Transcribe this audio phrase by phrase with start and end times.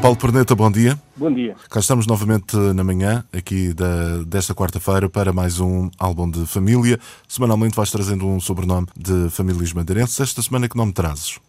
[0.00, 0.96] Paulo Perneta, bom dia.
[1.16, 1.56] Bom dia.
[1.68, 6.98] Cá estamos novamente na manhã, aqui da, desta quarta-feira, para mais um álbum de família.
[7.26, 10.20] Semanalmente vais trazendo um sobrenome de famílias madeirenses.
[10.20, 11.40] Esta semana que nome trazes?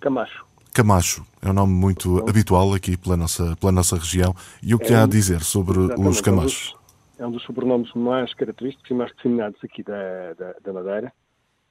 [0.00, 0.44] Camacho.
[0.72, 1.24] Camacho.
[1.42, 4.34] É um nome muito habitual aqui pela nossa, pela nossa região.
[4.62, 6.74] E o que é há a dizer sobre os Camachos?
[7.18, 11.12] É um dos sobrenomes mais característicos e mais disseminados aqui da, da, da Madeira.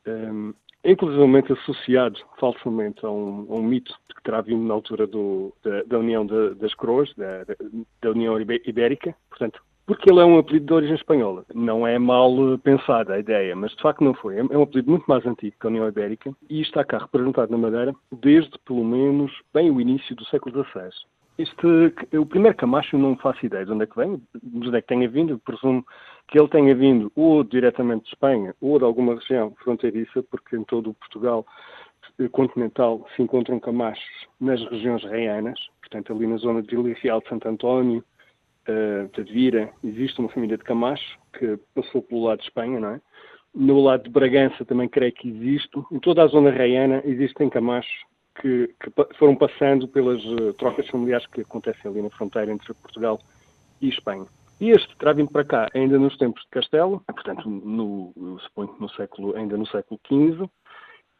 [0.08, 5.54] Um, inclusivamente associado falsamente a um, a um, mito que terá vindo na altura do,
[5.64, 7.44] da, da, União de, das Croas, da,
[8.02, 11.46] da, União Ibérica, portanto, porque ele é um apelido de origem espanhola.
[11.54, 12.32] Não é mal
[12.64, 14.38] pensada a ideia, mas de facto não foi.
[14.38, 17.52] É, é um apelido muito mais antigo que a União Ibérica e está cá representado
[17.52, 20.90] na Madeira desde pelo menos bem o início do século XVI.
[21.42, 24.82] Este, o primeiro Camacho não faço ideia de onde é que vem, de onde é
[24.82, 25.84] que tenha vindo, presumo
[26.28, 30.64] que ele tenha vindo ou diretamente de Espanha ou de alguma região fronteiriça, porque em
[30.64, 31.46] todo o Portugal
[32.32, 37.30] continental se encontram camachos nas regiões reianas, portanto ali na zona de Vila Real de
[37.30, 38.04] Santo António,
[38.68, 42.90] uh, de Advira, existe uma família de camachos que passou pelo lado de Espanha, não
[42.90, 43.02] é?
[43.54, 45.72] No lado de Bragança também creio que existe.
[45.92, 48.06] Em toda a zona reiana existem camachos
[48.40, 53.20] que, que, foram passando pelas uh, trocas familiares que acontecem ali na fronteira entre Portugal
[53.82, 54.26] e Espanha.
[54.60, 58.90] E este terá vindo para cá ainda nos tempos de Castelo, portanto, no, suponho no
[58.92, 60.48] século, ainda no século XV,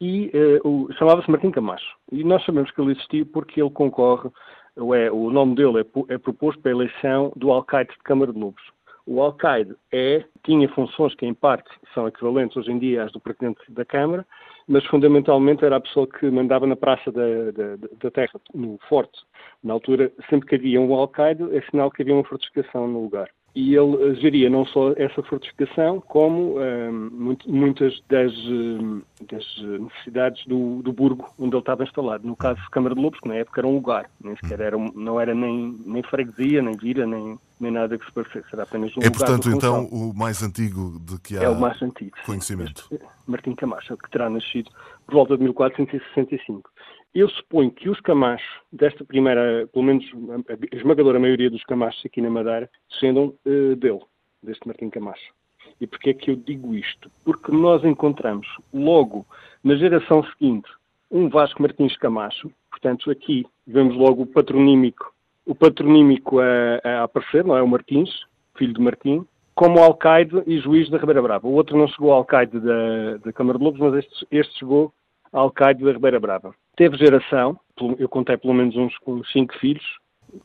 [0.00, 0.30] e
[0.64, 1.96] uh, chamava-se Martim Camacho.
[2.10, 4.30] E nós sabemos que ele existiu porque ele concorre,
[4.76, 8.38] é, o nome dele é, é proposto para a eleição do alcaide de Câmara de
[8.38, 8.62] Lobos.
[9.06, 13.20] O alcaide é, tinha funções que, em parte, são equivalentes hoje em dia às do
[13.20, 14.24] Presidente da Câmara,
[14.66, 19.18] mas fundamentalmente era a pessoa que mandava na Praça da, da, da Terra, no Forte.
[19.62, 23.28] Na altura, sempre que havia um alcaide, é sinal que havia uma fortificação no lugar
[23.54, 29.44] e ele geria não só essa fortificação, como um, muitas das, um, das,
[29.78, 32.26] necessidades do, do burgo onde ele estava instalado.
[32.26, 35.20] No caso Câmara de Lobos, que na época era um lugar, nem sequer era, não
[35.20, 39.02] era nem, nem freguesia, nem vira, nem, nem nada que se parecesse, era apenas um
[39.02, 39.08] é, lugar.
[39.08, 42.88] É, portanto, então, o mais antigo de que há é o mais antigo, conhecimento.
[43.26, 44.70] Martim Camacho, que terá nascido
[45.06, 46.70] por volta de 1465.
[47.14, 50.04] Eu suponho que os camachos desta primeira, pelo menos
[50.48, 54.00] a esmagadora maioria dos camachos aqui na Madeira, descendam uh, dele,
[54.42, 55.34] deste Martim Camacho.
[55.78, 57.10] E porquê é que eu digo isto?
[57.22, 59.26] Porque nós encontramos logo
[59.62, 60.70] na geração seguinte
[61.10, 65.12] um Vasco Martins Camacho, portanto aqui vemos logo o patronímico,
[65.44, 67.62] o patronímico a, a aparecer, não é?
[67.62, 68.08] O Martins,
[68.56, 71.46] filho de Martim, como alcaide e juiz da Ribeira Brava.
[71.46, 74.94] O outro não chegou ao alcaide da, da Câmara de Lobos, mas este, este chegou
[75.30, 76.54] alcaide da Ribeira Brava.
[76.76, 77.58] Teve geração,
[77.98, 79.84] eu contei pelo menos uns, uns cinco filhos,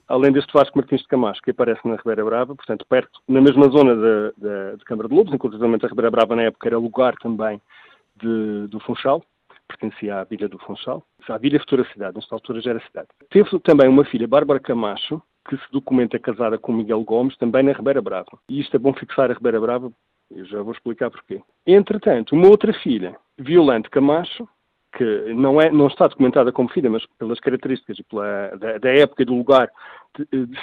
[0.08, 3.70] além deste Vasco Martins de Camacho, que aparece na Ribeira Brava, portanto, perto, na mesma
[3.70, 7.62] zona de, de Câmara de Lobos, inclusive a Ribeira Brava na época era lugar também
[8.16, 9.24] de, do Funchal,
[9.68, 13.08] pertencia à Vila do Funchal, à Vila Futura Cidade, nesta altura já era cidade.
[13.30, 17.72] Teve também uma filha, Bárbara Camacho, que se documenta casada com Miguel Gomes, também na
[17.72, 18.38] Ribeira Brava.
[18.50, 19.92] E isto é bom fixar a Ribeira Brava,
[20.32, 21.42] eu já vou explicar porquê.
[21.66, 24.48] Entretanto, uma outra filha, Violante Camacho,
[24.94, 28.90] que não, é, não está documentada como filha, mas pelas características e pela, da, da
[28.90, 29.70] época e do lugar,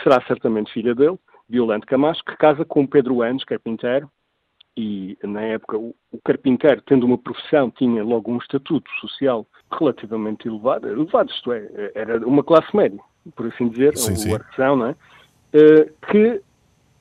[0.02, 1.18] será certamente filha dele,
[1.48, 4.10] Violante Camacho, que casa com Pedro Anos, carpinteiro,
[4.76, 10.48] e na época o, o, carpinteiro, tendo uma profissão, tinha logo um estatuto social relativamente
[10.48, 12.98] elevado, elevado, isto é, era uma classe média,
[13.36, 14.34] por assim dizer, sim, o sim.
[14.34, 14.96] artesão, não é?
[15.54, 16.42] Uh, que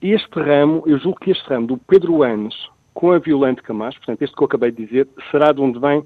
[0.01, 4.21] este ramo, eu julgo que este ramo do Pedro Anos com a Violante Camacho, portanto,
[4.21, 6.05] este que eu acabei de dizer, será de onde vem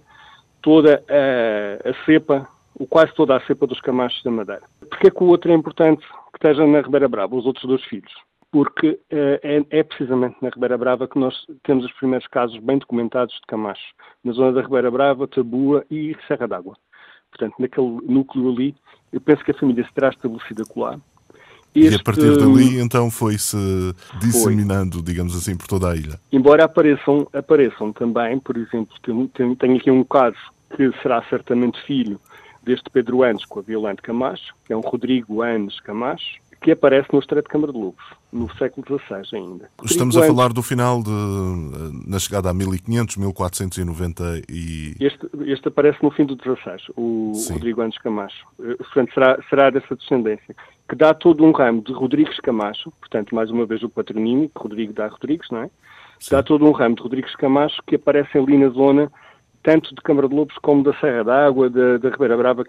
[0.67, 2.45] toda a, a cepa,
[2.89, 4.63] quase toda a cepa dos camachos da Madeira.
[4.89, 8.11] Porquê que o outro é importante que esteja na Ribeira Brava, os outros dois filhos?
[8.51, 8.99] Porque uh,
[9.43, 11.33] é, é, precisamente na Ribeira Brava que nós
[11.63, 13.87] temos os primeiros casos bem documentados de camachos,
[14.25, 16.75] na zona da Ribeira Brava, Tabua e Serra d'Água.
[17.31, 18.75] Portanto, naquele núcleo ali,
[19.13, 20.99] eu penso que a família se terá estabelecida lá.
[21.73, 23.55] Este, e a partir dali, então, foi-se
[24.19, 25.05] disseminando, foi.
[25.05, 26.19] digamos assim, por toda a ilha.
[26.29, 32.19] Embora apareçam, apareçam também, por exemplo, tenho, tenho aqui um caso que será certamente filho
[32.63, 37.07] deste Pedro Anes com a Violante Camacho, que é um Rodrigo Anes Camacho, que aparece
[37.13, 39.69] no Estreito de Câmara de Lobos, no século XVI ainda.
[39.83, 41.11] Estamos Rodrigo a falar do final de.
[42.05, 44.95] na chegada a 1500, 1490 e.
[44.99, 47.53] Este, este aparece no fim do XVI, o Sim.
[47.53, 48.45] Rodrigo Anes Camacho.
[48.59, 50.55] Eh, portanto, será, será dessa descendência.
[50.89, 54.93] que dá todo um ramo de Rodrigues Camacho, portanto, mais uma vez o patronímico, Rodrigo
[54.93, 55.69] dá Rodrigues, não é?
[56.19, 56.31] Sim.
[56.31, 59.11] Dá todo um ramo de Rodrigues Camacho que aparece ali na zona
[59.67, 62.63] tanto de Câmara de Lobos como da Serra da Água, da, da Ribeira Brava,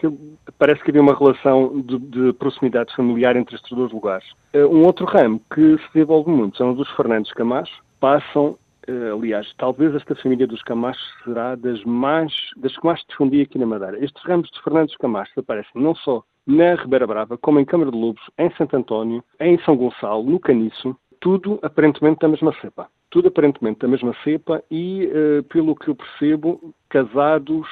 [0.59, 4.29] parece que havia uma relação de, de, proximidade familiar entre estes dois lugares.
[4.53, 8.59] Uh, um outro ramo que se desenvolve muito são os dos Fernandes Camacho, passam,
[8.89, 13.61] uh, aliás, talvez esta família dos Camacho será das mais, das que mais difundia aqui
[13.61, 14.05] na Madeira.
[14.05, 17.97] Estes ramos de Fernandes Camacho aparecem não só na Ribeira Brava, como em Câmara de
[17.97, 23.29] Lobos, em Santo António, em São Gonçalo, no Caniço, tudo aparentemente da mesma cepa tudo
[23.29, 27.67] aparentemente da mesma cepa e, uh, pelo que eu percebo, casados.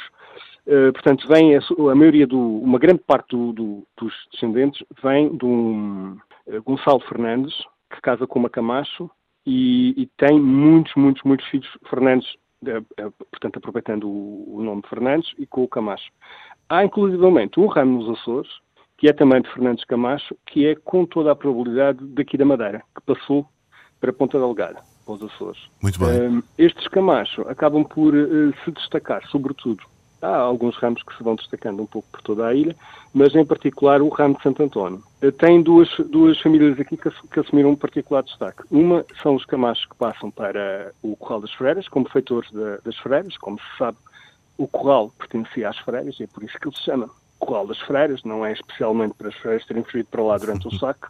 [0.67, 5.37] Uh, portanto, vem a, a, maioria do, uma grande parte do, do, dos descendentes vem
[5.37, 7.55] de um uh, Gonçalo Fernandes,
[7.91, 9.11] que casa com uma Camacho
[9.47, 12.37] e, e tem muitos, muitos, muitos filhos Fernandes,
[13.31, 16.11] portanto, aproveitando o, o, nome Fernandes e com o Camacho.
[16.69, 18.51] Há, inclusivamente, um ramo nos Açores,
[18.99, 22.83] que é também de Fernandes Camacho, que é, com toda a probabilidade, daqui da Madeira,
[22.93, 23.47] que passou
[24.01, 25.61] para Ponta Delgada para os Açores.
[25.81, 26.43] Muito bem.
[26.59, 29.83] estes Camacho acabam por uh, se destacar, sobretudo.
[30.21, 32.75] Há alguns ramos que se vão destacando um pouco por toda a ilha,
[33.15, 35.03] mas em particular o ramo de Santo António.
[35.23, 38.65] Uh, tem duas, duas famílias aqui que, que, assumiram um particular destaque.
[38.71, 42.97] Uma são os Camachos que passam para o Corral das Freiras, como feitores de, das
[42.99, 43.37] Freiras.
[43.39, 43.99] Como se sabe,
[44.59, 47.79] o Corral pertencia às Freiras, e é por isso que ele se chama Corral das
[47.81, 51.09] Freiras, não é especialmente para as Freiras terem fugido para lá durante o saco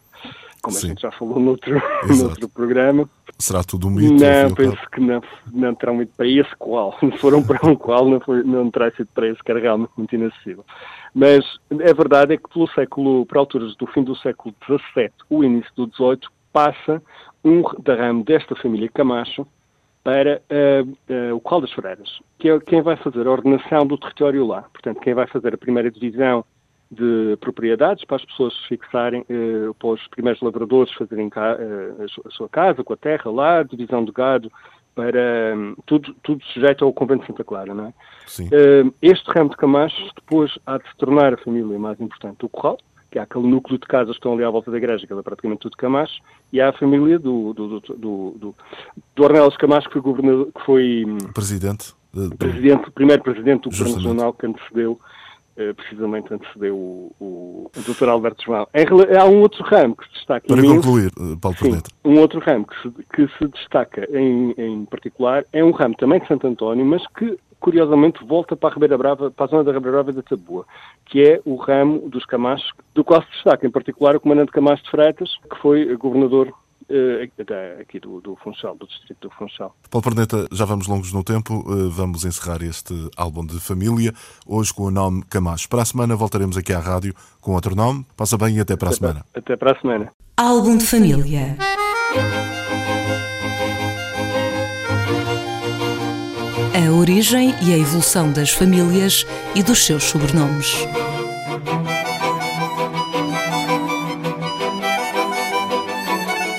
[0.67, 0.87] como Sim.
[0.87, 1.81] a gente já falou noutro,
[2.19, 3.09] noutro programa.
[3.39, 4.15] Será tudo um mito?
[4.15, 5.21] Não, penso que não,
[5.53, 6.97] não terão muito para esse qual.
[7.01, 9.91] Se foram para um qual, não, foi, não terá sido para esse, que era realmente
[9.97, 10.65] muito inacessível.
[11.15, 15.45] Mas a verdade é que pelo século, para alturas do fim do século XVII, o
[15.45, 17.03] início do XVIII, passa
[17.45, 19.47] um derrame desta família Camacho
[20.03, 23.99] para uh, uh, o Qual das Freiras, que é quem vai fazer a ordenação do
[23.99, 24.63] território lá.
[24.73, 26.45] Portanto, quem vai fazer a primeira divisão
[26.91, 32.49] de propriedades para as pessoas fixarem, eh, para os primeiros lavradores fazerem eh, a sua
[32.49, 34.51] casa com a terra lá, divisão de gado,
[34.97, 37.95] para um, tudo, tudo sujeito ao convento de Santa Clara, não é?
[38.27, 38.47] Sim.
[38.47, 42.49] Uh, este ramo de Camacho depois há de se tornar a família mais importante do
[42.49, 42.79] Corral,
[43.11, 45.23] que há aquele núcleo de casas que estão ali à volta da igreja, que é
[45.23, 48.55] praticamente tudo Camacho, e há a família do, do, do, do, do,
[49.15, 53.71] do Ornelas Camacho, que foi, governador, que foi hum, presidente, de, presidente, primeiro presidente do
[53.71, 55.16] Governo Regional, que antecedeu eh,
[55.75, 58.09] precisamente antecedeu o, o, o Dr.
[58.09, 58.67] Alberto João.
[59.19, 62.41] há um outro ramo que se destaca Para imenso, concluir, eh, Paulo sim, um outro
[62.41, 66.47] ramo que se, que se destaca em, em, particular é um ramo também de Santo
[66.47, 70.13] António, mas que curiosamente volta para a Ribeira Brava, para a zona da Ribeira Brava
[70.13, 70.67] da Taboa,
[71.07, 74.85] que é o ramo dos Camachos, do qual se destaca em particular o comandante Camacho
[74.85, 76.53] de Freitas, que foi governador
[77.81, 79.75] aqui do, do Funchal, do distrito do Funchal.
[79.91, 84.13] Paulo Perneta, já vamos longos no tempo, uh, vamos encerrar este álbum de família,
[84.47, 85.69] hoje com o nome Camacho.
[85.69, 88.07] Para a semana voltaremos aqui à rádio com outro nome.
[88.17, 89.25] Passa bem e até para a semana.
[89.35, 90.13] Até para a semana.
[90.37, 91.57] Álbum de família.
[96.75, 100.87] A origem e a evolução das famílias e dos seus sobrenomes.